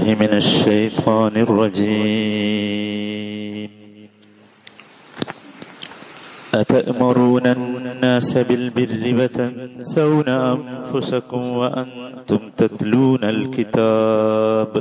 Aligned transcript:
بالله 0.00 0.15
من 0.15 0.33
الشيطان 0.33 1.33
الرجيم 1.45 2.81
أتأمرون 6.53 7.45
الناس 7.47 8.37
بالبر 8.37 9.03
وتنسون 9.19 10.27
أنفسكم 10.29 11.41
وأنتم 11.61 12.41
تتلون 12.57 13.23
الكتاب 13.23 14.71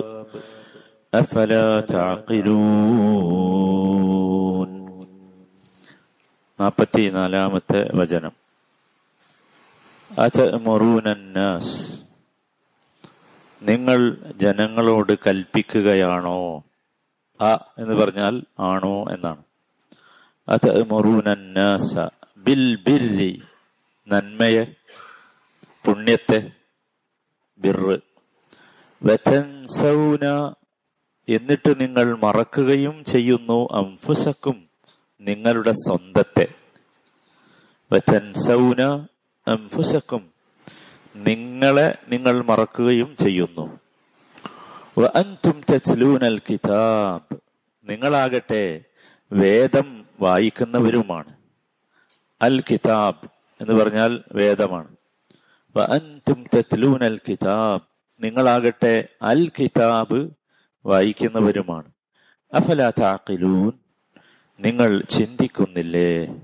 أفلا 1.15 1.81
تعقلون 1.95 3.51
നാൽപ്പത്തി 6.61 7.05
നാലാമത്തെ 7.17 7.81
വചനം 7.99 8.35
أتأمرون 10.27 11.07
الناس 11.19 11.67
നിങ്ങൾ 13.63 14.15
ജനങ്ങളോട് 14.37 15.19
കൽപ്പിക്കുകയാണോ? 15.27 16.65
അ 17.41 17.55
എന്ന് 17.55 17.95
പറഞ്ഞാൽ 17.95 18.45
ആണോ 18.61 19.05
എന്നാണ്. 19.11 19.43
അതമറൂനന്നാസ 20.49 21.99
ബിൽ 22.37 22.77
ബിരി 22.77 23.43
നന്മയെ 24.09 24.75
പുണ്യത്തെ 25.87 26.53
ബിറ് 27.59 28.01
വതൻസൗന 29.03 30.55
എന്നിട്ട് 31.29 31.81
നിങ്ങൾ 31.81 32.17
മറക്കുകയും 32.17 33.05
ചെയ്യുന്നു 33.05 33.69
അംഫുസക്കും 33.73 34.69
നിങ്ങളുടെ 35.21 35.71
സ്വന്തത്തെ. 35.71 36.49
വതൻസൗന 37.93 38.83
അംഫുസക്കും 39.49 40.30
നിങ്ങളെ 41.17 41.99
നിങ്ങൾ 42.09 42.45
മറക്കുകയും 42.45 43.17
ചെയ്യുന്നു. 43.17 43.81
തച്ലൂനൽ 45.73 46.39
കിതാബ്. 46.39 47.37
നിങ്ങളാകട്ടെ 47.85 48.85
വേദം 49.33 50.05
വായിക്കുന്നവരുമാണ്. 50.21 51.33
അൽ 52.43 52.61
കിതാബ് 52.61 53.29
എന്ന് 53.61 53.73
പറഞ്ഞാൽ 53.73 54.23
വേദമാണ്. 54.33 54.97
അൻതും 55.81 56.47
കിതാബ്. 57.29 57.83
നിങ്ങളാകട്ടെ 58.25 59.09
അൽ 59.23 59.51
കിതാബ് 59.61 60.31
വായിക്കുന്നവരുമാണ്. 60.87 61.91
അഫല 62.55 62.91
താക്കിലൂൻ 62.91 63.73
നിങ്ങൾ 64.61 65.03
ചിന്തിക്കുന്നില്ലേ? 65.03 66.35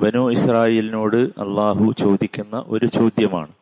ബനു 0.00 0.30
ഇസ്രായേലിനോട് 0.30 1.16
അള്ളാഹു 1.16 1.94
ചോദിക്കുന്ന 1.98 2.64
ഒരു 2.66 2.86
ചോദ്യമാണ്. 2.86 3.52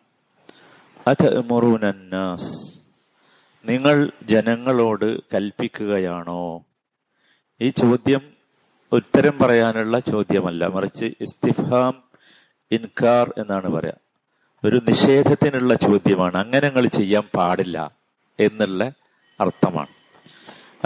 അഥമുറുനന്നാസ് 1.06 2.81
നിങ്ങൾ 3.64 4.12
ജനങ്ങളോട് 4.22 5.20
കൽപ്പിക്കുകയാണോ? 5.20 6.64
ഈ 7.61 7.69
ചോദ്യം 7.69 8.20
ഉത്തരം 8.92 9.39
പറയാനുള്ള 9.39 9.98
ചോദ്യമല്ല. 9.98 10.66
മറിച്ച് 10.66 11.05
ഇസ്തിഫാം 11.05 12.03
ഇൻകാർ 12.72 13.34
എന്നാണ് 13.39 13.66
പറയാ. 13.66 13.92
ഒരു 14.64 14.81
നിഷേധത്തിനുള്ള 14.89 15.75
ചോദ്യമാണ്. 15.75 16.36
അങ്ങനെ 16.36 16.69
നിങ്ങൾ 16.69 16.86
ചെയ്യാൻ 16.86 17.22
പാടില്ല 17.34 17.92
എന്നുള്ള 18.41 18.92
അർത്ഥമാണ്. 19.41 19.89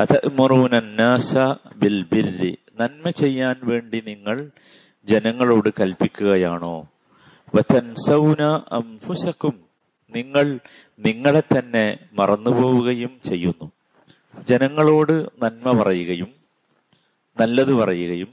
അഥമുറുനന്നാസ 0.01 1.37
ബിൽ 1.77 2.07
ബില്ലി 2.13 2.59
നന്മ 2.81 3.11
ചെയ്യാൻ 3.11 3.57
വേണ്ടി 3.63 4.03
നിങ്ങൾ 4.07 4.51
ജനങ്ങളോട് 5.05 5.69
കൽപ്പിക്കുകയാണോ? 5.81 6.89
വതൻസൗന 7.55 8.43
അംഫുസക്കും 8.73 9.61
നിങ്ങൾ 10.15 10.59
നിങ്ങളെ 10.99 11.43
തന്നെ 11.59 11.99
മറന്നുപോവുകയും 12.13 13.21
ചെയ്യുന്നു. 13.25 13.71
ജനങ്ങളോട് 14.49 15.13
നന്മ 15.13 15.83
പറയുകയും 15.83 16.29
നല്ലത് 17.41 17.75
പറയുകയും 17.75 18.29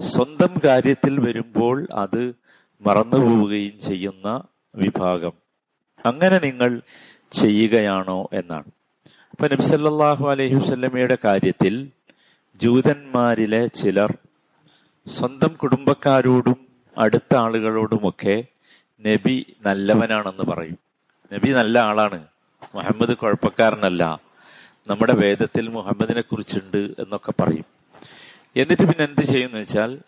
സ്വന്തം 0.00 0.54
കാര്യത്തിൽ 0.64 1.20
വരുമ്പോൾ 1.20 1.88
അത് 1.94 2.34
മറന്നുപോവുകയും 2.80 3.80
ചെയ്യുന്ന 3.80 4.42
വിഭാഗം. 4.74 5.32
അങ്ങനെ 6.06 6.38
നിങ്ങൾ 6.38 6.80
ചെയ്യുകയാണോ 7.32 8.28
എന്നാണ്. 8.32 8.64
അപ്പൊ 9.30 9.48
നബ്സല്ലാഹു 9.48 10.30
അലൈഹി 10.30 10.54
വസ്ലമയുടെ 10.54 11.18
കാര്യത്തിൽ 11.24 11.90
ജൂതന്മാരിലെ 12.56 13.66
ചിലർ 13.66 14.14
സ്വന്തം 15.08 15.48
കുടുംബക്കാരോടും 15.48 16.68
അടുത്ത 16.98 17.36
ആളുകളോടുമൊക്കെ 17.36 18.44
നബി 19.00 19.56
നല്ലവനാണെന്ന് 19.66 20.42
പറയും. 20.42 20.78
നബി 21.32 21.50
നല്ല 21.50 21.78
ആളാണ്. 21.78 22.26
മുഹമ്മദ് 22.74 23.16
കുഴപ്പക്കാരനല്ല. 23.16 24.20
നമ്മുടെ 24.86 25.12
വേദത്തിൽ 25.12 25.68
മുഹമ്മദിനെ 25.68 26.20
കുറിച്ചുണ്ട് 26.20 26.76
എന്നൊക്കെ 26.76 27.32
പറയും. 27.42 27.64
എന്നിട്ട് 28.56 28.82
പിന്നെ 28.82 29.04
എന്ത് 29.04 29.20
ചെയ്യുന്ന 29.20 29.58
വെച്ചാൽ 29.58 29.98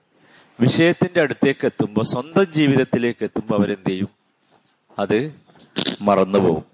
വിഷയത്തിന്റെ 0.60 1.20
അടുത്തേക്ക് 1.20 1.66
എത്തുമ്പോൾ 1.66 2.04
സ്വന്തം 2.04 2.44
ജീവിതത്തിലേക്ക് 2.44 3.24
എത്തുമ്പോൾ 3.24 3.58
അവരെന്ത് 3.58 3.88
ചെയ്യും? 3.88 4.08
അത് 4.98 5.34
മറന്നുപോകും. 6.00 6.64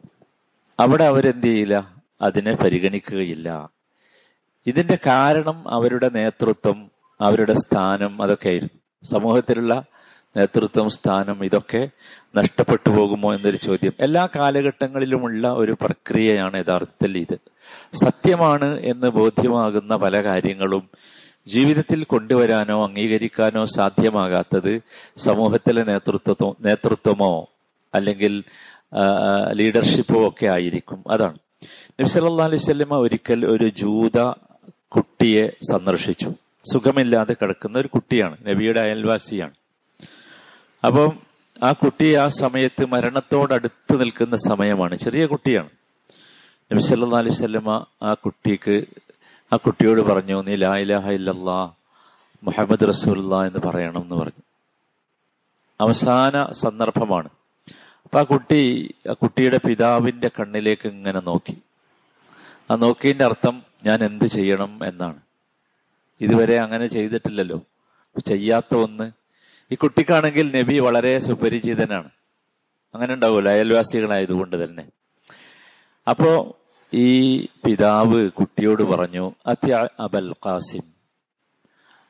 അവിടെ 0.80 1.04
അവരെന്ത് 1.04 1.46
ചെയ്യില്ല? 1.46 1.94
അതിനെ 2.22 2.52
പരിഗണിക്കുകയില്ല. 2.52 3.70
ഇതിന്റെ 4.66 4.98
കാരണം 5.06 5.68
അവരുടെ 5.68 6.08
നേതൃത്വം 6.08 6.91
അവരുടെ 7.22 7.54
സ്ഥാനം 7.54 8.22
അതൊക്കെ 8.22 8.48
ആയിരുന്നു 8.48 9.06
സമൂഹത്തിലുള്ള 9.06 9.84
നേതൃത്വം 10.36 10.90
സ്ഥാനം 10.90 11.44
ഇതൊക്കെ 11.44 11.88
നഷ്ടപ്പെട്ടു 12.36 12.90
പോകുമോ 12.90 13.34
എന്നൊരു 13.34 13.56
ചോദ്യം. 13.56 13.92
എല്ലാ 14.00 14.28
കാലഘട്ടങ്ങളിലുമുള്ള 14.36 15.48
ഒരു 15.48 15.72
പ്രക്രിയയാണ് 15.80 16.58
യഥാർത്ഥത്തിൽ 16.58 17.18
ഇത്. 17.18 17.38
സത്യമാണ് 18.04 18.80
എന്ന് 18.80 19.06
ബോധ്യമാകുന്ന 19.06 19.96
പല 19.96 20.22
കാര്യങ്ങളും 20.22 20.90
ജീവിതത്തിൽ 21.46 22.04
കൊണ്ടുവരാനോ 22.04 22.86
അംഗീകരിക്കാനോ 22.86 23.64
സാധ്യമാകാത്തത് 23.64 24.82
സമൂഹത്തിലെ 25.16 25.82
നേതൃത്വമോ 25.82 26.56
നേതൃത്വമോ 26.60 27.48
അല്ലെങ്കിൽ 27.94 28.44
ലീഡർഷിപ്പോ 29.52 30.28
ഒക്കെ 30.28 30.46
ആയിരിക്കും. 30.46 31.04
അതാണ്. 31.10 31.38
നബ്സല്ലാ 32.00 32.44
അലൈഹി 32.44 32.62
സ്വല്ലമ 32.62 32.94
ഒരിക്കൽ 32.94 33.46
ഒരു 33.46 33.68
ജൂത 33.68 34.20
കുട്ടിയെ 34.88 35.48
സന്ദർശിച്ചു. 35.70 36.32
സുഖമില്ലാതെ 36.64 37.36
കിടക്കുന്ന 37.42 37.78
ഒരു 37.78 37.88
കുട്ടിയാണ്. 37.88 38.36
നബിയുടെ 38.46 38.80
അയൽവാസിയാണ്. 38.80 39.52
അപ്പം 40.86 41.18
ആ 41.62 41.72
കുട്ടി 41.72 42.14
ആ 42.14 42.28
സമയത്ത് 42.28 42.84
മരണത്തോടടുത്ത് 42.84 44.00
നിൽക്കുന്ന 44.00 44.36
സമയമാണ്. 44.36 44.94
ചെറിയ 44.94 45.26
കുട്ടിയാണ്. 45.26 45.68
നബി 46.72 46.80
സല്ലാ 46.80 47.18
അലൈഹി 47.18 47.34
സ്വല്ലമ 47.34 47.86
ആ 48.02 48.14
കുട്ടിക്ക് 48.14 48.84
ആ 49.52 49.56
കുട്ടിയോട് 49.56 50.00
പറഞ്ഞു 50.00 50.42
നീ 50.42 50.56
ലാ 50.56 50.76
ഇല്ലല്ലാ 50.76 51.70
മുഹമ്മദ് 52.42 52.88
റസൂല്ല 52.88 53.46
എന്ന് 53.46 53.58
പറയണം 53.58 54.02
എന്ന് 54.02 54.14
പറഞ്ഞു. 54.14 54.42
അവസാന 55.80 56.52
സന്ദർഭമാണ്. 56.52 57.28
അപ്പൊ 58.04 58.20
ആ 58.20 58.22
കുട്ടി 58.22 58.94
ആ 59.10 59.12
കുട്ടിയുടെ 59.12 59.60
പിതാവിന്റെ 59.66 60.30
കണ്ണിലേക്ക് 60.40 60.88
ഇങ്ങനെ 60.88 61.20
നോക്കി. 61.20 61.58
ആ 62.70 62.74
നോക്കിയതിന്റെ 62.74 63.24
അർത്ഥം 63.24 63.62
ഞാൻ 63.84 64.04
എന്ത് 64.04 64.24
ചെയ്യണം? 64.24 64.86
എന്നാണ്. 64.86 65.31
ഇതുവരെ 66.22 66.60
അങ്ങനെ 66.60 66.86
ചെയ്തിട്ടില്ലല്ലോ. 66.86 67.60
ചെയ്യാത്ത 68.26 68.74
ഒന്ന്. 68.74 69.10
ഈ 69.72 69.74
കുട്ടിക്കാണെങ്കിൽ 69.74 70.58
നബി 70.58 70.78
വളരെ 70.78 71.18
സുപരിചിതനാണ്. 71.18 72.10
അങ്ങനെ 72.94 73.14
ഉണ്ടാവുമല്ലോ 73.14 73.52
അയൽവാസികളായതുകൊണ്ട് 73.52 74.64
തന്നെ. 74.64 74.88
അപ്പോ 76.10 76.58
ഈ 76.94 77.42
പിതാവ് 77.44 78.30
കുട്ടിയോട് 78.30 78.82
പറഞ്ഞു 78.82 79.34
അത്യ 79.46 79.88
അബൽ 80.00 80.34
ഖാസിം. 80.46 80.82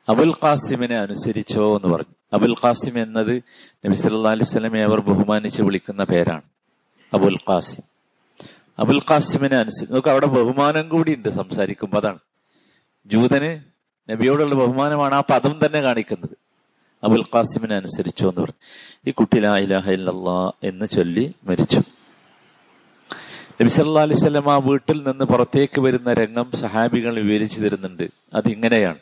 അബുൽ 0.09 0.33
ഖാസിമിനെ 0.43 0.97
അനുസരിച്ചോ 0.97 1.75
എന്ന് 1.75 1.95
പറഞ്ഞു. 1.95 2.35
അബുൽ 2.35 2.55
ഖാസിം 2.63 3.03
എന്നത് 3.03 3.43
നബി 3.85 3.93
സല്ലാ 3.93 4.31
അലൈഹി 4.31 4.45
സ്വലമെ 4.45 4.83
അവർ 4.83 5.01
ബഹുമാനിച്ച് 5.01 5.61
വിളിക്കുന്ന 5.61 6.03
പേരാണ്. 6.03 6.41
അബുൽ 7.13 7.37
ഖാസിം. 7.49 7.83
അബുൽ 8.79 9.01
ഖാസിമിനെ 9.09 9.57
അനുസരിച്ച് 9.57 9.93
നമുക്ക് 9.93 10.09
അവിടെ 10.09 10.25
ബഹുമാനം 10.25 10.89
കൂടി 10.89 11.15
ഉണ്ട് 11.15 11.29
സംസാരിക്കുമ്പോൾ 11.29 11.97
അതാണ്. 11.97 12.19
ജൂതന് 13.05 13.72
നബിയോടുള്ള 14.11 14.55
ബഹുമാനമാണ് 14.55 15.15
ആ 15.15 15.19
പദം 15.19 15.59
തന്നെ 15.65 15.81
കാണിക്കുന്നത്. 15.81 16.37
അബുൽ 17.03 17.21
ഖാസിമിനെ 17.21 17.75
അനുസരിച്ചു 17.75 18.27
എന്ന് 18.27 18.41
പറഞ്ഞു. 18.41 18.55
ഈ 19.07 19.11
കുട്ടി 19.11 19.39
ലാ 19.39 19.57
ഇലാഹ 19.57 19.91
എന്ന് 20.63 20.85
ചൊല്ലി 20.85 21.33
മരിച്ചു. 21.43 21.77
നബി 23.61 23.67
സല്ലാ 23.67 24.01
അലൈഹി 24.01 24.19
സ്വലം 24.19 24.51
ആ 24.51 24.57
വീട്ടിൽ 24.57 24.97
നിന്ന് 24.97 25.25
പുറത്തേക്ക് 25.25 25.81
വരുന്ന 25.81 26.13
രംഗം 26.13 26.51
സഹാബികൾ 26.55 27.19
വിവരിച്ചു 27.19 27.61
തരുന്നുണ്ട്. 27.61 28.03
അതിങ്ങനെയാണ്. 28.33 28.97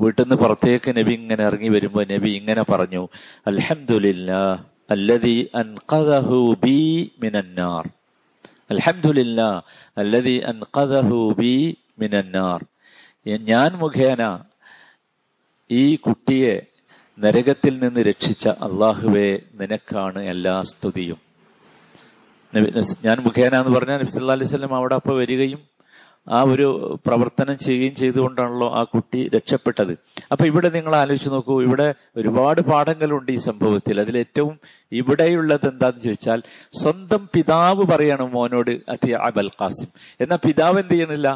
വീട്ടിൽ 0.00 0.22
നിന്ന് 0.22 0.34
പുറത്തേക്ക് 0.34 0.96
നബി 0.96 1.12
ഇങ്ങനെ 1.14 1.46
ഇറങ്ങി 1.46 1.68
വരുമ്പോൾ 1.68 2.06
നബി 2.10 2.30
ഇങ്ങനെ 2.30 2.62
പറഞ്ഞു 2.62 3.08
അൽഹംദുലില്ലാ 3.46 4.64
അല്ലദി 4.90 5.50
അൻഖദഹു 5.54 6.56
ബി 6.64 7.10
മിനന്നാർ 7.22 7.88
അൻഖദഹു 10.46 11.34
ബി 11.38 11.76
മിനന്നാർ 11.98 12.64
ഞാൻ 13.26 13.70
മുഖേന 13.82 14.22
ഈ 15.70 15.84
കുട്ടിയെ 16.06 16.54
നരകത്തിൽ 17.18 17.74
നിന്ന് 17.84 18.00
രക്ഷിച്ച 18.08 18.44
അള്ളാഹുവെ 18.66 19.28
നിനക്കാണ് 19.60 20.20
എല്ലാ 20.32 20.52
സ്തുതിയും. 20.70 21.18
ഞാൻ 23.06 23.16
മുഖേന 23.24 23.52
എന്ന് 23.62 23.72
പറഞ്ഞാൽ 23.76 23.98
നബി 24.00 24.12
സല്ലല്ലാഹു 24.12 24.38
അലൈഹി 24.38 24.50
വസല്ലം 24.50 24.74
അവിടെ 24.78 24.94
അപ്പൊ 24.98 25.14
വരികയും 25.20 25.62
ആ 26.36 26.38
ഒരു 26.52 26.66
പ്രവർത്തനം 27.06 27.56
ചെയ്യുകയും 27.64 27.94
ചെയ്തുകൊണ്ടാണല്ലോ 28.00 28.68
ആ 28.78 28.82
കുട്ടി 28.92 29.20
രക്ഷപ്പെട്ടത്. 29.34 29.92
അപ്പൊ 30.32 30.44
ഇവിടെ 30.50 30.68
നിങ്ങൾ 30.76 30.92
ആലോചിച്ച് 31.00 31.30
നോക്കൂ 31.34 31.56
ഇവിടെ 31.66 31.88
ഒരുപാട് 32.20 32.60
പാഠങ്ങളുണ്ട് 32.70 33.32
ഈ 33.36 33.38
സംഭവത്തിൽ. 33.48 33.96
അതിലേറ്റവും 34.04 34.54
ഇവിടെയുള്ളത് 35.00 35.66
എന്താന്ന് 35.72 36.00
ചോദിച്ചാൽ 36.06 36.40
സ്വന്തം 36.82 37.22
പിതാവ് 37.34 37.84
പറയണം 37.92 38.30
മോനോട് 38.36 38.72
അതി 38.94 39.12
അബൽ 39.28 39.50
ഖാസിം. 39.60 39.90
എന്നാ 40.24 40.38
പിതാവ് 40.46 40.78
എന്ത് 40.84 40.94
ചെയ്യണില്ല? 40.94 41.28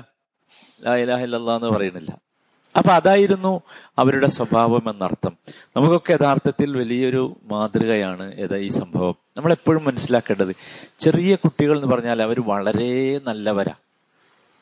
ലാ 0.82 0.97
ഇലാഹ 0.97 1.23
ഇല്ലല്ലാഹ് 1.23 1.65
എന്ന് 1.65 1.77
പറയണില്ല 1.77 2.31
അപ്പൊ 2.77 2.91
അതായിരുന്നു 2.91 3.62
അവരുടെ 3.99 4.27
സ്വഭാവം 4.27 4.82
എന്നർത്ഥം. 4.91 5.37
നമുക്കൊക്കെ 5.77 6.12
യഥാർത്ഥത്തിൽ 6.12 6.77
വലിയൊരു 6.77 7.37
മാതൃകയാണ് 7.44 8.35
ഏതാ 8.35 8.56
ഈ 8.56 8.69
സംഭവം. 8.69 9.15
നമ്മൾ 9.37 9.53
എപ്പോഴും 9.53 9.85
മനസ്സിലാക്കേണ്ടത് 9.85 10.56
ചെറിയ 10.99 11.35
കുട്ടികൾ 11.35 11.82
എന്ന് 11.82 11.94
പറഞ്ഞാൽ 11.94 12.23
അവർ 12.23 12.41
വളരെ 12.41 13.21
നല്ലവരാ. 13.27 13.75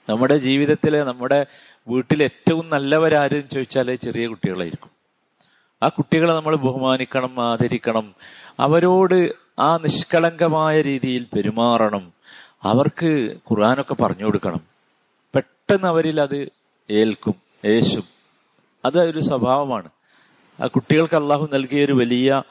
നമ്മുടെ 0.09 0.37
ജീവിതത്തിലെ 0.37 1.03
നമ്മുടെ 1.03 1.47
വീട്ടിൽ 1.89 2.23
ഏറ്റവും 2.23 2.69
നല്ലവരാരെന്ന് 2.69 3.51
ചോദിച്ചാൽ 3.51 3.95
ചെറിയ 3.95 4.27
കുട്ടികളായിരിക്കും. 4.27 4.91
ആ 5.83 5.89
കുട്ടികളെ 5.89 6.33
നമ്മൾ 6.33 6.57
ബഹുമാനിക്കണം 6.57 7.47
ആദരിക്കണം. 7.47 8.15
അവരോട് 8.61 9.33
ആ 9.59 9.77
നിഷ്കളങ്കമായ 9.77 10.81
രീതിയിൽ 10.81 11.27
പെരുമാറണം. 11.35 12.13
അവർക്ക് 12.63 13.37
ഖുർആാനൊക്കെ 13.51 13.95
പറഞ്ഞു 13.95 14.25
കൊടുക്കണം. 14.25 14.78
പെട്ടെന്ന് 15.69 15.89
അവരിൽ 15.89 16.21
അത് 16.21 16.49
ഏൽക്കും 16.91 17.35
യേശും 17.65 18.03
അത് 18.85 18.99
ഒരു 19.01 19.19
സ്വഭാവമാണ്. 19.19 19.89
ആ 20.63 20.67
കുട്ടികൾക്ക് 20.67 21.17
അള്ളാഹു 21.17 21.49
നൽകിയ 21.53 21.85
ഒരു 21.85 21.93
വലിയ 21.93 22.43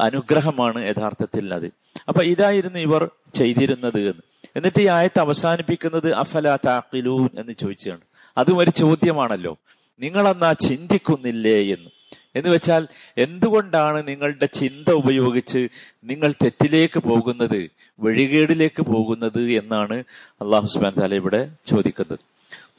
അനുഗ്രഹമാണ് 0.00 0.88
യഥാർത്ഥത്തിൽ 0.88 1.54
അത്. 1.54 1.66
അപ്പൊ 2.08 2.22
ഇതായിരുന്നു 2.22 2.78
ഇവർ 2.78 3.10
ചെയ്തിരുന്നത് 3.34 4.00
എന്ന്. 4.00 4.22
എന്നിട്ട് 4.56 4.80
ഈ 4.80 4.86
ആയത്ത് 4.88 5.20
അവസാനിപ്പിക്കുന്നത് 5.20 6.12
അഫല 6.12 6.56
താക്കിലൂൻ 6.56 7.28
എന്ന് 7.38 7.52
ചോദിച്ചാണ്. 7.52 8.00
അതും 8.38 8.58
ഒരു 8.58 8.70
ചോദ്യമാണല്ലോ. 8.70 9.58
നിങ്ങളെന്നാ 10.00 10.52
ചിന്തിക്കുന്നില്ലേ 10.52 11.58
എന്ന്. 11.74 11.90
എന്ന് 12.36 12.50
വെച്ചാൽ 12.50 12.88
എന്തുകൊണ്ടാണ് 13.18 14.08
നിങ്ങളുടെ 14.08 14.46
ചിന്ത 14.46 14.92
ഉപയോഗിച്ച് 14.92 15.68
നിങ്ങൾ 16.04 16.32
തെറ്റിലേക്ക് 16.42 17.00
പോകുന്നത്? 17.00 17.70
വഴികേടിലേക്ക് 18.00 18.82
പോകുന്നത് 18.82 19.42
എന്നാണ് 19.52 20.04
അള്ളാഹു 20.42 20.66
സുബാൻ 20.66 20.92
താല 21.00 21.14
ഇവിടെ 21.14 21.50
ചോദിക്കുന്നത്. 21.66 22.18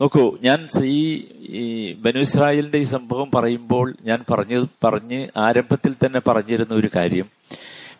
നോക്കൂ 0.02 0.38
ഞാൻ 0.42 0.68
ഈ 0.80 1.94
ബനു 1.94 2.20
ഇസ്രായേലിന്റെ 2.20 2.78
ഈ 2.78 2.84
സംഭവം 2.84 3.32
പറയുമ്പോൾ 3.36 3.96
ഞാൻ 4.04 4.26
പറഞ്ഞു 4.30 4.68
പറഞ്ഞ് 4.84 5.28
ആരംഭത്തിൽ 5.38 5.96
തന്നെ 6.06 6.22
പറഞ്ഞിരുന്ന 6.28 6.74
ഒരു 6.74 6.90
കാര്യം. 6.96 7.28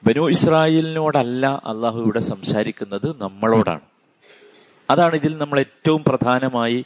ബനു 0.04 0.30
ഇസ്രായേലിനോടല്ല 0.30 1.62
അള്ളാഹു 1.66 2.02
ഇവിടെ 2.02 2.20
സംസാരിക്കുന്നത് 2.20 3.22
നമ്മളോടാണ്. 3.22 3.80
അതാണ് 4.90 5.16
ഇതിൽ 5.16 5.38
നമ്മൾ 5.38 5.60
ഏറ്റവും 5.60 6.04
പ്രധാനമായി 6.08 6.86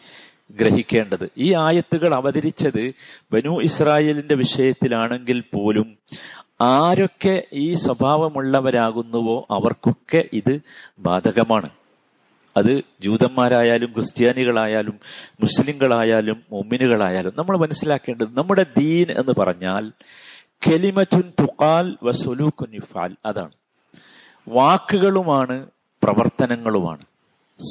ഗ്രഹിക്കേണ്ടത്. 0.52 1.30
ഈ 1.38 1.54
ആയത്തുകൾ 1.54 2.14
അവതരിച്ചത് 2.14 2.94
ബനു 3.34 3.62
ഇസ്രായേലിന്റെ 3.62 4.36
വിഷയത്തിലാണെങ്കിൽ 4.36 5.44
പോലും 5.54 5.98
ആരൊക്കെ 6.62 7.44
ഈ 7.54 7.74
സ്വഭാവമുള്ളവരാകുന്നുവോ 7.74 9.48
അവർക്കൊക്കെ 9.52 10.30
ഇത് 10.34 10.62
ബാധകമാണ്. 11.00 11.70
അത് 12.58 12.82
ജൂതന്മാരായാലും 13.02 13.94
ക്രിസ്ത്യാനികളായാലും 13.94 15.00
മുസ്ലിങ്ങളായാലും 15.42 16.44
മൊമ്മിനുകളായാലും 16.52 17.34
നമ്മൾ 17.36 17.58
മനസ്സിലാക്കേണ്ടത് 17.58 18.38
നമ്മുടെ 18.38 18.66
ദീൻ 18.78 19.12
എന്ന് 19.12 19.32
പറഞ്ഞാൽ 19.40 19.92
കെലിമറ്റുൻ 20.68 21.24
തുക്കാൽ 21.42 21.98
വസുലൂക്കുൻ 22.04 22.74
യുഫാൽ. 22.74 23.16
അതാണ്. 23.26 23.52
വാക്കുകളുമാണ് 24.48 25.68
പ്രവർത്തനങ്ങളുമാണ്. 26.04 27.06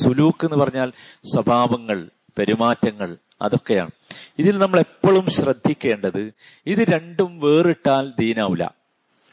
സുലൂക്ക് 0.05 0.47
എന്ന് 0.47 0.65
പറഞ്ഞാൽ 0.65 0.93
സ്വഭാവങ്ങൾ 1.25 2.11
പെരുമാറ്റങ്ങൾ 2.39 3.17
അതൊക്കെയാണ്. 3.43 3.91
ഇതിൽ 4.39 4.59
നമ്മൾ 4.59 4.81
എപ്പോഴും 4.81 5.27
ശ്രദ്ധിക്കേണ്ടത് 5.31 6.33
ഇത് 6.67 6.79
രണ്ടും 6.79 7.41
വേറിട്ടാൽ 7.41 8.13
ദീനാവില്ല 8.19 8.78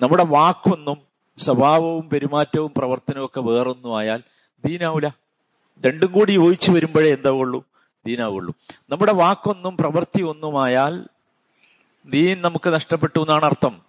നമ്മുടെ 0.02 0.24
വാക്കൊന്നും 0.24 0.98
സ്വഭാവവും 1.38 2.10
പെരുമാറ്റവും 2.10 2.72
പ്രവർത്തനവും 2.78 3.26
ഒക്കെ 3.26 3.42
വേറൊന്നും 3.42 3.98
ആയാൽ 3.98 4.22
ദീനാവൂല. 4.66 5.08
രണ്ടും 5.86 6.12
കൂടി 6.12 6.32
യോജിച്ചു 6.32 6.72
വരുമ്പോഴേ 6.72 7.14
എന്താവുള്ളൂ 7.14 7.64
ദീനാവുള്ളൂ. 8.08 8.56
നമ്മുടെ 8.90 9.14
വാക്കൊന്നും 9.14 9.78
പ്രവൃത്തി 9.78 10.22
ഒന്നുമായാൽ 10.22 11.06
ദീൻ 12.06 12.42
നമുക്ക് 12.42 12.70
നഷ്ടപ്പെട്ടു 12.70 13.20
എന്നാണ് 13.20 13.46
അർത്ഥം. 13.46 13.82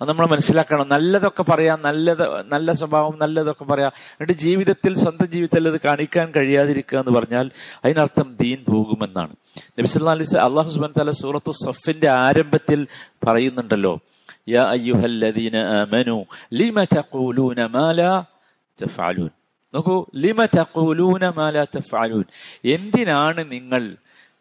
അത് 0.00 0.08
നമ്മൾ 0.08 0.26
മനസ്സിലാക്കണം. 0.26 0.88
നല്ലതൊക്കെ 0.88 1.42
പറയാം 1.42 1.82
നല്ലത് 1.82 2.42
നല്ല 2.42 2.72
സ്വഭാവം 2.72 3.18
നല്ലതൊക്കെ 3.18 3.64
പറയാം. 3.64 3.92
എന്നിട്ട് 3.96 4.32
ജീവിതത്തിൽ 4.32 4.98
സ്വന്തം 4.98 5.26
ജീവിതത്തിൽ 5.26 5.68
അത് 5.68 5.80
കാണിക്കാൻ 5.84 6.30
കഴിയാതിരിക്കുക 6.30 6.98
എന്ന് 6.98 7.18
പറഞ്ഞാൽ 7.18 7.50
അതിനർത്ഥം 7.84 8.36
ദീൻ 8.40 8.64
പോകുമെന്നാണ്. 8.64 9.36
നബിസ് 9.78 9.98
അള്ളാഹുസ്ബൻ 9.98 10.40
അള്ളാഹു 10.40 10.68
സുബാൻ 10.68 10.92
തല 10.98 11.10
സൂറത്തു 11.10 11.52
സഫിന്റെ 11.52 12.08
ആരംഭത്തിൽ 12.08 12.86
പറയുന്നുണ്ടല്ലോ. 13.26 13.98
യാ 14.48 14.72
الذين 14.92 15.56
آمنوا 15.84 16.24
لما 16.54 16.84
تقولون 16.84 17.64
ما 17.64 17.86
لا 18.00 18.22
تفعلون؟ 18.84 19.30
നോക്കൂ 19.74 20.06
ലിമ 20.16 20.44
തഖൂലൂന 20.44 21.28
മാല 21.28 21.64
തഫഅലൂൻ 21.64 22.24
എന്തിനാണ് 22.64 23.52
നിങ്ങൾ 23.52 23.96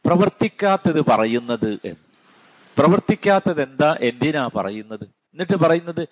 പ്രവർത്തിക്കാത്തത് 0.06 1.06
പറയുന്നത് 1.06 1.78
എന്ന്? 1.86 2.12
പ്രവർത്തിക്കാത്തത് 2.78 3.62
എന്താ? 3.62 3.98
എന്തിനാ 4.02 4.50
പറയുന്നത്? 4.56 5.04
എന്നിട്ട് 5.04 5.56
പറയുന്നത്. 5.56 6.08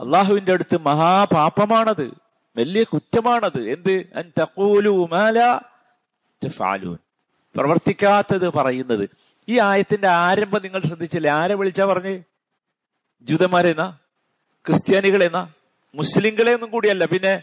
അള്ളാഹുവിന്റെ 0.00 0.52
അടുത്ത് 0.52 0.76
മഹാപാപമാണത് 0.76 2.14
വലിയ 2.56 2.84
കുറ്റമാണത്. 2.84 3.70
എന്ത്. 3.70 4.06
പ്രവർത്തിക്കാത്തത് 7.56 8.52
പറയുന്നത്. 8.52 9.08
ഈ 9.48 9.58
ആയത്തിന്റെ 9.58 10.08
ആരംഭം 10.08 10.60
നിങ്ങൾ 10.62 10.80
ശ്രദ്ധിച്ചില്ലേ? 10.80 11.30
ആരെ 11.30 11.54
വിളിച്ചാ 11.54 11.84
പറഞ്ഞ്? 11.84 12.22
ജൂതന്മാരെന്നാ 13.22 13.98
ക്രിസ്ത്യാനികളെന്നാ 14.66 15.48
മുസ്ലിങ്ങളെ 15.94 16.54
ഒന്നും 16.54 16.70
കൂടിയല്ല. 16.70 17.04
പിന്നെ 17.04 17.42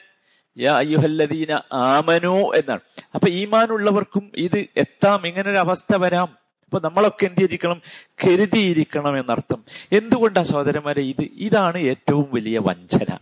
അയ്യുഹല്ലദീന 0.70 1.62
ആമനോ 1.74 2.36
എന്നാണ്. 2.56 2.80
അപ്പൊ 3.16 3.28
ഈമാനുള്ളവർക്കും 3.28 4.32
ഇത് 4.36 4.66
എത്താം. 4.78 5.28
ഇങ്ങനെ 5.28 5.50
ഒരു 5.50 5.58
അവസ്ഥ 5.58 5.96
വരാം. 5.96 6.38
അപ്പൊ 6.66 6.80
നമ്മളൊക്കെ 6.80 7.26
എന്തിരിക്കണം? 7.26 7.82
കരുതിയിരിക്കണം 8.26 9.20
എന്നർത്ഥം. 9.20 9.64
എന്തുകൊണ്ടാ 9.92 10.44
സഹോദരന്മാരെ 10.44 11.02
ഇത്? 11.02 11.22
ഇതാണ് 11.22 11.78
ഏറ്റവും 11.78 12.30
വലിയ 12.34 12.60
വഞ്ചന. 12.60 13.18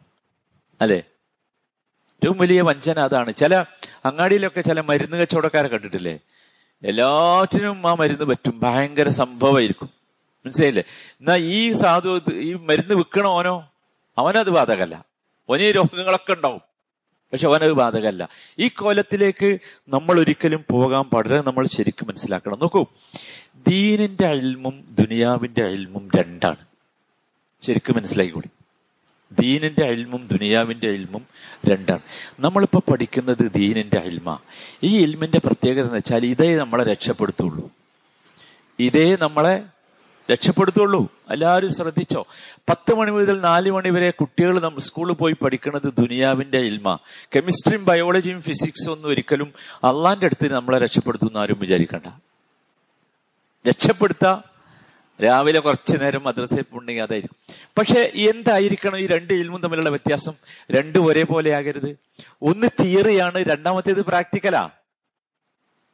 അല്ലെ? 0.81 0.97
ഏറ്റവും 0.97 2.37
വലിയ 2.37 2.61
വഞ്ചന 2.61 2.99
അതാണ്. 2.99 3.33
ചില 3.33 3.55
അങ്ങാടിയിലൊക്കെ 4.05 4.61
ചില 4.61 4.81
മരുന്ന് 4.81 5.17
കച്ചവടക്കാരെ 5.17 5.67
കണ്ടിട്ടില്ലേ? 5.67 6.19
എല്ലാറ്റിനും 6.83 7.89
ആ 7.89 7.93
മരുന്ന് 7.93 8.25
പറ്റും. 8.25 8.59
ഭയങ്കര 8.59 9.09
സംഭവമായിരിക്കും. 9.09 9.89
മനസ്സിലായില്ലേ? 10.45 10.83
എന്നാ 10.89 11.35
ഈ 11.35 11.73
സാധു 11.73 12.21
ഈ 12.33 12.53
മരുന്ന് 12.53 12.95
വിൽക്കണ 12.95 13.25
ഓനോ 13.25 13.69
അവനത് 14.17 14.49
ബാധകല്ല 14.49 15.05
ഓനീ 15.49 15.71
രോഗങ്ങളൊക്കെ 15.71 16.33
ഉണ്ടാവും. 16.33 16.61
പക്ഷെ 17.31 17.47
അവനത് 17.47 17.71
ബാധകല്ല 17.71 18.29
ഈ 18.59 18.67
കോലത്തിലേക്ക് 18.67 19.59
നമ്മൾ 19.89 20.19
ഒരിക്കലും 20.19 20.65
പോകാൻ 20.71 21.03
പാടില്ല. 21.03 21.41
നമ്മൾ 21.41 21.65
ശരിക്കും 21.65 22.07
മനസ്സിലാക്കണം. 22.07 22.59
നോക്കൂ. 22.59 22.85
ദീനിന്റെ 23.67 24.27
അയൽമും 24.27 24.95
ദുനിയാവിന്റെ 24.99 25.63
അയൽമും 25.63 26.09
രണ്ടാണ്. 26.15 26.55
ശരിക്കും 27.61 27.95
മനസ്സിലായിക്കൂടി? 27.95 28.49
ദീനിന്റെ 29.31 29.85
അയൽമും 29.85 30.27
ദുനിയാവിന്റെ 30.31 30.89
അയൽമും 30.89 31.27
രണ്ടാണ്. 31.67 31.99
നമ്മളിപ്പോ 32.39 32.83
പഠിക്കുന്നത് 32.91 33.51
ദീനിന്റെ 33.53 33.97
അയൽമ. 33.97 34.39
ഈ 34.83 35.03
ഇൽമിന്റെ 35.03 35.39
പ്രത്യേകത 35.45 35.81
എന്ന് 35.81 35.95
വെച്ചാൽ 35.95 36.25
ഇതേ 36.25 36.57
നമ്മളെ 36.57 36.83
രക്ഷപ്പെടുത്തുള്ളൂ. 36.83 37.71
ഇതേ 38.79 39.17
നമ്മളെ 39.21 39.63
രക്ഷപ്പെടുത്തുള്ളൂ. 40.31 41.11
എല്ലാവരും 41.31 41.73
ശ്രദ്ധിച്ചോ? 41.73 42.27
പത്ത് 42.69 42.93
മണി 42.93 43.11
മുതൽ 43.11 43.41
നാല് 43.41 43.71
മണി 43.71 43.89
വരെ 43.89 44.09
കുട്ടികൾ 44.09 44.59
നമ്മൾ 44.59 44.79
സ്കൂളിൽ 44.79 45.13
പോയി 45.13 45.33
പഠിക്കുന്നത് 45.33 45.93
ദുനിയാവിന്റെ 45.97 46.57
ഇൽമ 46.57 46.99
കെമിസ്ട്രിയും 47.35 47.85
ബയോളജിയും 47.85 48.41
ഫിസിക്സും 48.41 48.91
ഒന്നും 48.91 49.09
ഒരിക്കലും 49.09 49.53
അള്ളാന്റെ 49.77 50.25
അടുത്ത് 50.25 50.53
നമ്മളെ 50.53 50.77
രക്ഷപ്പെടുത്തുന്ന 50.77 51.37
ആരും 51.37 51.59
വിചാരിക്കണ്ട. 51.59 52.21
രക്ഷപ്പെടുത്ത 53.67 54.54
രാവിലെ 55.23 55.59
കുറച്ചു 55.59 55.97
നേരം 55.97 56.23
മദ്രസയിൽ 56.23 56.61
പോണെങ്കിൽ 56.61 57.01
അതായിരിക്കും 57.01 57.55
പക്ഷെ 57.77 58.11
എന്തായിരിക്കണം 58.15 58.99
ഈ 58.99 59.07
രണ്ട് 59.07 59.33
ഇൽമും 59.33 59.61
തമ്മിലുള്ള 59.61 59.89
വ്യത്യാസം? 59.89 60.33
രണ്ടും 60.71 61.05
ഒരേപോലെ 61.05 61.55
ആകരുത്. 61.55 61.97
ഒന്ന് 62.41 62.67
തിയറിയാണ് 62.83 63.45
രണ്ടാമത്തേത് 63.45 64.05
പ്രാക്ടിക്കലാ. 64.05 64.69